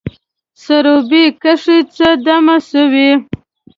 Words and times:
سروبي 0.63 1.23
کښي 1.41 1.77
څه 1.95 2.09
دمه 2.25 2.57
سوو 2.69 3.11